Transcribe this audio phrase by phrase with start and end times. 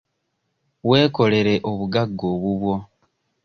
[0.89, 2.75] Weekolere obugagga obubwo.